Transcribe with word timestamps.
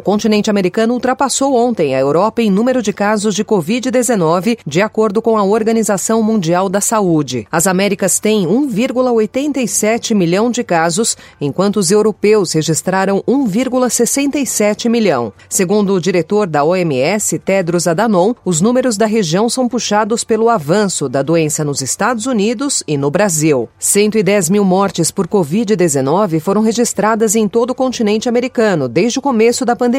O 0.00 0.02
continente 0.02 0.48
americano 0.48 0.94
ultrapassou 0.94 1.54
ontem 1.54 1.94
a 1.94 1.98
Europa 1.98 2.40
em 2.40 2.50
número 2.50 2.80
de 2.80 2.90
casos 2.90 3.34
de 3.34 3.44
Covid-19, 3.44 4.56
de 4.66 4.80
acordo 4.80 5.20
com 5.20 5.36
a 5.36 5.44
Organização 5.44 6.22
Mundial 6.22 6.70
da 6.70 6.80
Saúde. 6.80 7.46
As 7.52 7.66
Américas 7.66 8.18
têm 8.18 8.46
1,87 8.46 10.14
milhão 10.14 10.50
de 10.50 10.64
casos, 10.64 11.18
enquanto 11.38 11.76
os 11.76 11.90
europeus 11.90 12.54
registraram 12.54 13.22
1,67 13.28 14.88
milhão. 14.88 15.34
Segundo 15.50 15.92
o 15.92 16.00
diretor 16.00 16.46
da 16.46 16.64
OMS, 16.64 17.38
Tedros 17.38 17.86
Adhanom, 17.86 18.32
os 18.42 18.62
números 18.62 18.96
da 18.96 19.04
região 19.04 19.50
são 19.50 19.68
puxados 19.68 20.24
pelo 20.24 20.48
avanço 20.48 21.10
da 21.10 21.20
doença 21.20 21.62
nos 21.62 21.82
Estados 21.82 22.24
Unidos 22.24 22.82
e 22.88 22.96
no 22.96 23.10
Brasil. 23.10 23.68
110 23.78 24.48
mil 24.48 24.64
mortes 24.64 25.10
por 25.10 25.28
Covid-19 25.28 26.40
foram 26.40 26.62
registradas 26.62 27.34
em 27.34 27.46
todo 27.46 27.72
o 27.72 27.74
continente 27.74 28.30
americano 28.30 28.88
desde 28.88 29.18
o 29.18 29.22
começo 29.22 29.66
da 29.66 29.76
pandemia, 29.76 29.89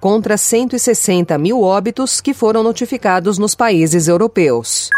contra 0.00 0.36
160 0.36 1.36
mil 1.38 1.62
óbitos 1.62 2.20
que 2.20 2.32
foram 2.32 2.62
notificados 2.62 3.38
nos 3.38 3.54
países 3.54 4.08
europeus. 4.08 4.88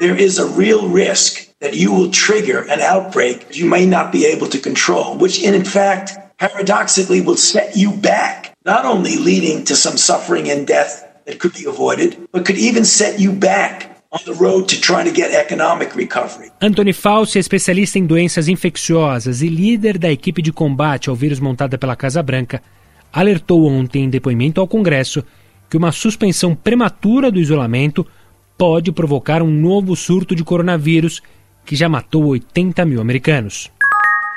There 0.00 0.22
is 0.22 0.38
a 0.38 0.46
real 0.46 0.88
risk 0.88 1.48
that 1.60 1.76
you 1.76 1.92
will 1.92 2.10
trigger 2.10 2.66
an 2.70 2.80
outbreak 2.80 3.46
you 3.52 3.68
may 3.68 3.86
not 3.86 4.10
be 4.10 4.24
able 4.24 4.48
to 4.48 4.58
control, 4.58 5.16
which 5.16 5.44
in 5.44 5.64
fact 5.64 6.16
paradoxically 6.38 7.20
will 7.20 7.36
set 7.36 7.76
you 7.76 7.92
back, 7.92 8.52
not 8.64 8.84
only 8.84 9.16
leading 9.16 9.62
to 9.64 9.74
some 9.74 9.98
suffering 9.98 10.50
and 10.50 10.66
death 10.66 11.04
that 11.26 11.38
could 11.38 11.52
be 11.52 11.68
avoided, 11.68 12.16
but 12.32 12.46
could 12.46 12.58
even 12.58 12.84
set 12.84 13.20
you 13.20 13.32
back 13.32 13.90
Anthony 16.60 16.92
Fauci 16.92 17.38
é 17.38 17.40
especialista 17.40 17.96
em 17.96 18.04
doenças 18.04 18.48
infecciosas 18.48 19.40
e 19.40 19.48
líder 19.48 19.98
da 19.98 20.10
equipe 20.10 20.42
de 20.42 20.52
combate 20.52 21.08
ao 21.08 21.14
vírus 21.14 21.38
montada 21.38 21.78
pela 21.78 21.94
Casa 21.94 22.20
Branca 22.20 22.60
alertou 23.12 23.66
ontem 23.66 24.04
em 24.04 24.10
depoimento 24.10 24.60
ao 24.60 24.68
Congresso 24.68 25.24
que 25.68 25.76
uma 25.76 25.92
suspensão 25.92 26.54
prematura 26.54 27.30
do 27.30 27.38
isolamento 27.38 28.06
pode 28.58 28.92
provocar 28.92 29.42
um 29.42 29.50
novo 29.50 29.96
surto 29.96 30.34
de 30.34 30.44
coronavírus 30.44 31.22
que 31.64 31.76
já 31.76 31.88
matou 31.88 32.26
80 32.26 32.84
mil 32.84 33.00
americanos. 33.00 33.70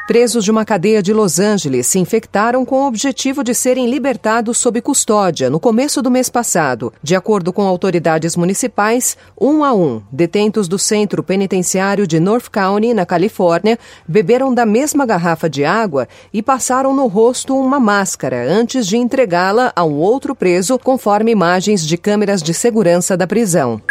Presos 0.06 0.44
de 0.44 0.52
uma 0.52 0.66
cadeia 0.66 1.02
de 1.02 1.14
Los 1.14 1.40
Angeles 1.40 1.88
se 1.88 1.98
infectaram 1.98 2.66
com 2.66 2.84
o 2.84 2.88
objetivo 2.88 3.42
de 3.42 3.56
serem 3.56 3.90
libertados 3.90 4.58
sob 4.58 4.82
custódia 4.82 5.50
no 5.50 5.62
começo 5.62 6.02
do 6.02 6.12
mês 6.12 6.28
passado. 6.28 6.92
De 7.02 7.16
acordo 7.16 7.54
com 7.54 7.62
autoridades 7.62 8.36
municipais, 8.36 9.16
um 9.40 9.64
a 9.64 9.74
um, 9.74 10.02
detentos 10.12 10.68
do 10.68 10.78
centro 10.78 11.24
penitenciário 11.24 12.06
de 12.06 12.20
North 12.20 12.50
County, 12.52 12.94
na 12.94 13.06
Califórnia, 13.06 13.80
beberam 14.06 14.54
da 14.54 14.66
mesma 14.66 15.06
garrafa 15.06 15.50
de 15.50 15.64
água 15.64 16.06
e 16.34 16.44
passaram 16.44 16.94
no 16.94 17.08
rosto 17.08 17.58
uma 17.58 17.80
máscara 17.80 18.46
antes 18.46 18.86
de 18.86 18.98
entregá-la 18.98 19.72
a 19.74 19.86
um 19.86 19.96
outro 19.96 20.36
preso, 20.36 20.78
conforme 20.78 21.32
imagens 21.32 21.88
de 21.88 21.98
câmeras 21.98 22.44
de 22.44 22.54
segurança 22.54 23.16
da 23.16 23.26
prisão. 23.26 23.82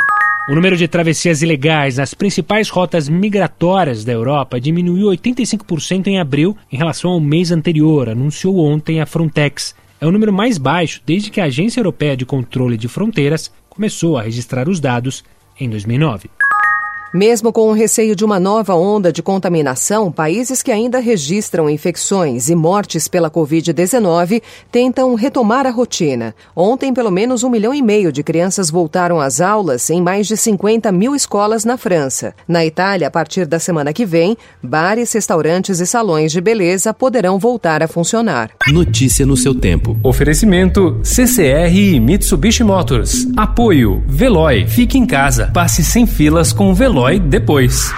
O 0.48 0.56
número 0.56 0.76
de 0.76 0.88
travessias 0.88 1.40
ilegais 1.40 1.98
nas 1.98 2.14
principais 2.14 2.68
rotas 2.68 3.08
migratórias 3.08 4.04
da 4.04 4.12
Europa 4.12 4.60
diminuiu 4.60 5.06
85% 5.10 6.08
em 6.08 6.18
abril 6.18 6.56
em 6.70 6.76
relação 6.76 7.12
ao 7.12 7.20
mês 7.20 7.52
anterior, 7.52 8.08
anunciou 8.08 8.58
ontem 8.58 9.00
a 9.00 9.06
Frontex. 9.06 9.72
É 10.00 10.06
o 10.06 10.10
número 10.10 10.32
mais 10.32 10.58
baixo 10.58 11.00
desde 11.06 11.30
que 11.30 11.40
a 11.40 11.44
Agência 11.44 11.78
Europeia 11.78 12.16
de 12.16 12.26
Controle 12.26 12.76
de 12.76 12.88
Fronteiras 12.88 13.52
começou 13.70 14.18
a 14.18 14.22
registrar 14.22 14.68
os 14.68 14.80
dados 14.80 15.22
em 15.60 15.70
2009. 15.70 16.28
Mesmo 17.14 17.52
com 17.52 17.68
o 17.68 17.74
receio 17.74 18.16
de 18.16 18.24
uma 18.24 18.40
nova 18.40 18.74
onda 18.74 19.12
de 19.12 19.22
contaminação, 19.22 20.10
países 20.10 20.62
que 20.62 20.72
ainda 20.72 20.98
registram 20.98 21.68
infecções 21.68 22.48
e 22.48 22.54
mortes 22.54 23.06
pela 23.06 23.30
Covid-19 23.30 24.40
tentam 24.70 25.14
retomar 25.14 25.66
a 25.66 25.70
rotina. 25.70 26.34
Ontem, 26.56 26.94
pelo 26.94 27.10
menos 27.10 27.42
um 27.42 27.50
milhão 27.50 27.74
e 27.74 27.82
meio 27.82 28.10
de 28.10 28.22
crianças 28.22 28.70
voltaram 28.70 29.20
às 29.20 29.42
aulas 29.42 29.90
em 29.90 30.00
mais 30.00 30.26
de 30.26 30.38
50 30.38 30.90
mil 30.90 31.14
escolas 31.14 31.66
na 31.66 31.76
França. 31.76 32.34
Na 32.48 32.64
Itália, 32.64 33.08
a 33.08 33.10
partir 33.10 33.44
da 33.44 33.58
semana 33.58 33.92
que 33.92 34.06
vem, 34.06 34.34
bares, 34.62 35.12
restaurantes 35.12 35.80
e 35.80 35.86
salões 35.86 36.32
de 36.32 36.40
beleza 36.40 36.94
poderão 36.94 37.38
voltar 37.38 37.82
a 37.82 37.88
funcionar. 37.88 38.52
Notícia 38.68 39.26
no 39.26 39.36
seu 39.36 39.54
tempo. 39.54 39.98
Oferecimento 40.02 40.98
CCR 41.02 41.76
e 41.76 42.00
Mitsubishi 42.00 42.64
Motors. 42.64 43.26
Apoio 43.36 44.02
Veloy. 44.08 44.66
Fique 44.66 44.96
em 44.96 45.04
casa. 45.04 45.50
Passe 45.52 45.84
sem 45.84 46.06
filas 46.06 46.54
com 46.54 46.70
o 46.70 46.74
Veloy 46.74 47.01
depois. 47.10 47.92